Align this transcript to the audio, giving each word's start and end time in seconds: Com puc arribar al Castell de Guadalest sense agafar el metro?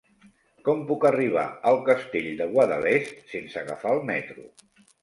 Com 0.69 0.79
puc 0.91 1.05
arribar 1.09 1.43
al 1.73 1.79
Castell 1.91 2.33
de 2.43 2.49
Guadalest 2.57 3.25
sense 3.37 3.65
agafar 3.67 3.97
el 3.99 4.07
metro? 4.15 4.53